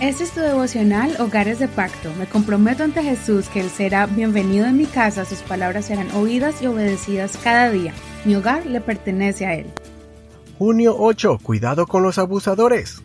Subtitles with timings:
[0.00, 2.12] Este es tu devocional Hogares de Pacto.
[2.16, 6.62] Me comprometo ante Jesús que Él será bienvenido en mi casa, sus palabras serán oídas
[6.62, 7.92] y obedecidas cada día.
[8.24, 9.66] Mi hogar le pertenece a Él.
[10.56, 11.40] Junio 8.
[11.42, 13.02] Cuidado con los abusadores.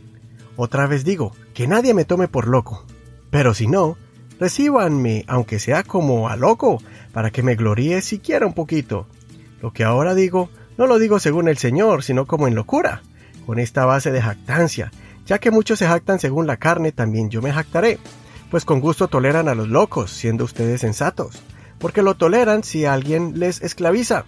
[0.56, 2.86] Otra vez digo, que nadie me tome por loco.
[3.32, 3.98] Pero si no,
[4.40, 6.78] recíbanme, aunque sea como a loco,
[7.12, 9.08] para que me gloríe siquiera un poquito.
[9.64, 13.02] Lo que ahora digo, no lo digo según el Señor, sino como en locura,
[13.48, 14.92] con esta base de jactancia
[15.26, 18.00] ya que muchos se jactan según la carne, también yo me jactaré,
[18.52, 21.42] pues con gusto toleran a los locos, siendo ustedes sensatos,
[21.80, 24.26] porque lo toleran si alguien les esclaviza,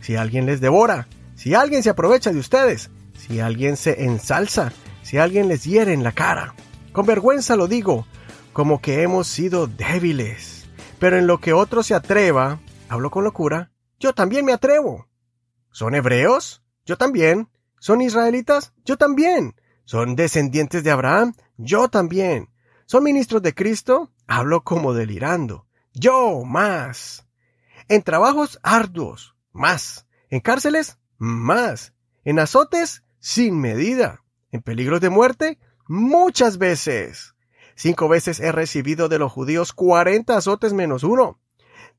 [0.00, 4.72] si alguien les devora, si alguien se aprovecha de ustedes, si alguien se ensalza,
[5.02, 6.54] si alguien les hiere en la cara.
[6.92, 8.06] Con vergüenza lo digo,
[8.52, 10.66] como que hemos sido débiles.
[10.98, 12.58] Pero en lo que otro se atreva,
[12.88, 13.70] hablo con locura,
[14.00, 15.06] yo también me atrevo.
[15.70, 16.62] ¿Son hebreos?
[16.84, 17.48] Yo también.
[17.78, 18.72] ¿Son israelitas?
[18.84, 19.54] Yo también.
[19.88, 21.32] ¿Son descendientes de Abraham?
[21.56, 22.50] Yo también.
[22.84, 24.12] ¿Son ministros de Cristo?
[24.26, 25.64] Hablo como delirando.
[25.94, 27.26] Yo más.
[27.88, 30.06] En trabajos arduos, más.
[30.28, 31.94] En cárceles, más.
[32.26, 34.22] En azotes, sin medida.
[34.52, 37.34] En peligros de muerte, muchas veces.
[37.74, 41.40] Cinco veces he recibido de los judíos cuarenta azotes menos uno.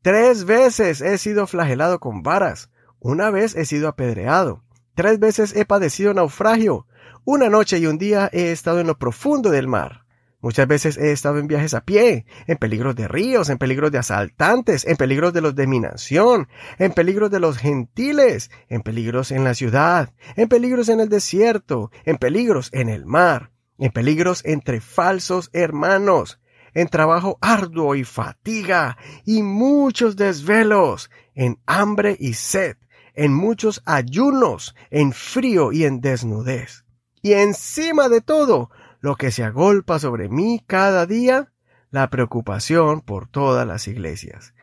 [0.03, 2.69] Tres veces he sido flagelado con varas.
[2.99, 4.63] Una vez he sido apedreado.
[4.99, 6.85] Tres veces he padecido naufragio.
[7.23, 10.03] Una noche y un día he estado en lo profundo del mar.
[10.41, 13.99] Muchas veces he estado en viajes a pie, en peligros de ríos, en peligros de
[13.99, 19.31] asaltantes, en peligros de los de mi nación, en peligros de los gentiles, en peligros
[19.31, 24.41] en la ciudad, en peligros en el desierto, en peligros en el mar, en peligros
[24.43, 26.41] entre falsos hermanos,
[26.73, 32.75] en trabajo arduo y fatiga, y muchos desvelos, en hambre y sed,
[33.13, 36.85] en muchos ayunos, en frío y en desnudez.
[37.21, 38.69] Y encima de todo,
[39.01, 41.51] lo que se agolpa sobre mí cada día,
[41.91, 44.53] la preocupación por todas las iglesias.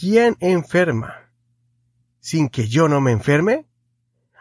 [0.00, 1.32] ¿Quién enferma?
[2.20, 3.66] ¿Sin que yo no me enferme?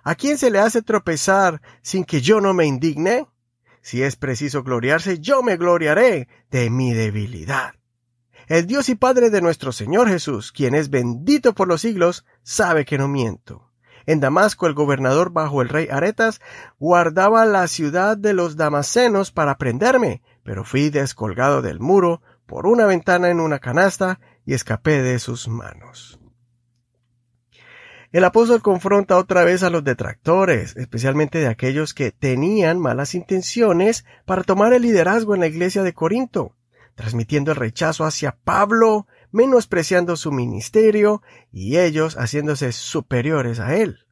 [0.04, 3.28] ¿A quién se le hace tropezar sin que yo no me indigne?
[3.82, 7.76] Si es preciso gloriarse, yo me gloriaré de mi debilidad.
[8.48, 12.84] El Dios y Padre de nuestro Señor Jesús, quien es bendito por los siglos, sabe
[12.86, 13.70] que no miento.
[14.06, 16.42] En Damasco el gobernador bajo el rey Aretas
[16.78, 22.86] guardaba la ciudad de los damasenos para prenderme, pero fui descolgado del muro por una
[22.86, 26.20] ventana en una canasta y escapé de sus manos.
[28.12, 34.06] El apóstol confronta otra vez a los detractores, especialmente de aquellos que tenían malas intenciones
[34.26, 36.56] para tomar el liderazgo en la iglesia de Corinto,
[36.96, 41.22] transmitiendo el rechazo hacia Pablo menospreciando su ministerio
[41.52, 44.06] y ellos haciéndose superiores a él.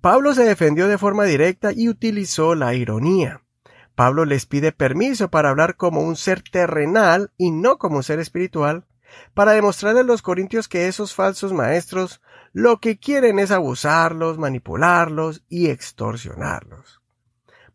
[0.00, 3.42] Pablo se defendió de forma directa y utilizó la ironía.
[3.94, 8.18] Pablo les pide permiso para hablar como un ser terrenal y no como un ser
[8.18, 8.84] espiritual,
[9.34, 12.20] para demostrarle a los corintios que esos falsos maestros
[12.52, 17.00] lo que quieren es abusarlos, manipularlos y extorsionarlos.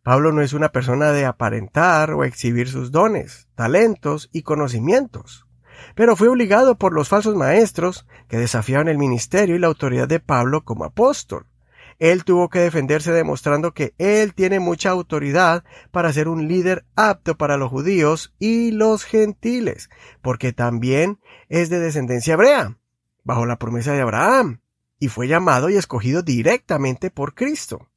[0.02, 5.46] Pablo no es una persona de aparentar o exhibir sus dones, talentos y conocimientos
[5.94, 10.20] pero fue obligado por los falsos maestros que desafiaban el ministerio y la autoridad de
[10.20, 11.46] Pablo como apóstol.
[11.98, 17.36] Él tuvo que defenderse demostrando que él tiene mucha autoridad para ser un líder apto
[17.36, 19.88] para los judíos y los gentiles,
[20.20, 22.78] porque también es de descendencia hebrea,
[23.22, 24.60] bajo la promesa de Abraham,
[24.98, 27.88] y fue llamado y escogido directamente por Cristo.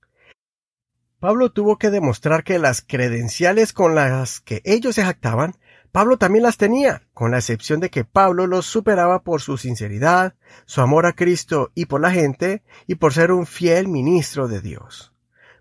[1.25, 5.55] Pablo tuvo que demostrar que las credenciales con las que ellos se jactaban
[5.91, 10.35] Pablo también las tenía, con la excepción de que Pablo los superaba por su sinceridad,
[10.67, 14.61] su amor a Cristo y por la gente, y por ser un fiel ministro de
[14.61, 15.13] Dios.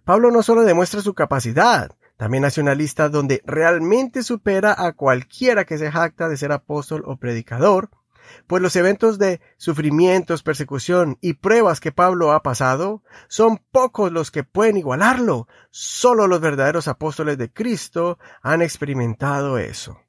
[0.04, 5.64] Pablo no solo demuestra su capacidad, también hace una lista donde realmente supera a cualquiera
[5.64, 7.88] que se jacta de ser apóstol o predicador,
[8.46, 14.30] pues los eventos de sufrimientos, persecución y pruebas que Pablo ha pasado son pocos los
[14.30, 15.48] que pueden igualarlo.
[15.70, 20.00] Solo los verdaderos apóstoles de Cristo han experimentado eso.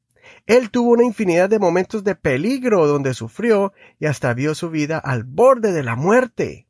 [0.45, 4.97] Él tuvo una infinidad de momentos de peligro donde sufrió y hasta vio su vida
[4.97, 6.67] al borde de la muerte.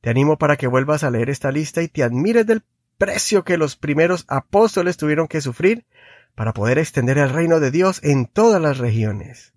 [0.00, 2.62] Te animo para que vuelvas a leer esta lista y te admires del
[2.98, 5.86] precio que los primeros apóstoles tuvieron que sufrir
[6.34, 9.55] para poder extender el reino de Dios en todas las regiones.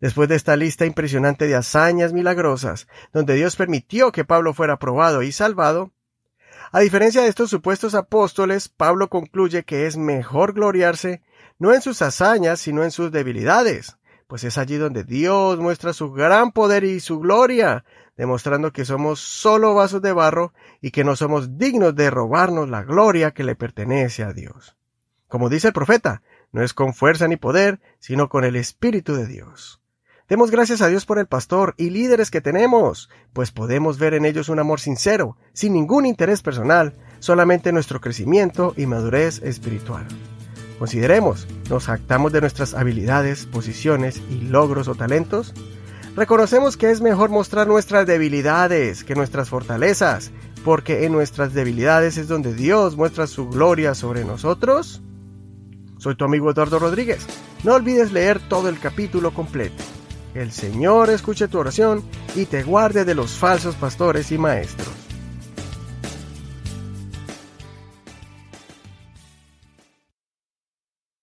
[0.00, 5.22] Después de esta lista impresionante de hazañas milagrosas, donde Dios permitió que Pablo fuera probado
[5.22, 5.92] y salvado,
[6.72, 11.20] a diferencia de estos supuestos apóstoles, Pablo concluye que es mejor gloriarse
[11.58, 16.12] no en sus hazañas, sino en sus debilidades, pues es allí donde Dios muestra su
[16.12, 17.84] gran poder y su gloria,
[18.16, 22.84] demostrando que somos solo vasos de barro y que no somos dignos de robarnos la
[22.84, 24.76] gloria que le pertenece a Dios.
[25.26, 29.26] Como dice el profeta, No es con fuerza ni poder, sino con el Espíritu de
[29.26, 29.79] Dios.
[30.30, 34.24] Demos gracias a Dios por el pastor y líderes que tenemos, pues podemos ver en
[34.24, 40.06] ellos un amor sincero, sin ningún interés personal, solamente nuestro crecimiento y madurez espiritual.
[40.78, 45.52] Consideremos, ¿nos jactamos de nuestras habilidades, posiciones y logros o talentos?
[46.14, 50.30] Reconocemos que es mejor mostrar nuestras debilidades que nuestras fortalezas,
[50.64, 55.02] porque en nuestras debilidades es donde Dios muestra su gloria sobre nosotros.
[55.98, 57.26] Soy tu amigo Eduardo Rodríguez.
[57.64, 59.82] No olvides leer todo el capítulo completo.
[60.34, 62.04] El Señor escuche tu oración
[62.36, 65.09] y te guarde de los falsos pastores y maestros.